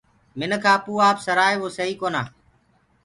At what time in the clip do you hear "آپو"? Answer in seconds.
0.73-0.91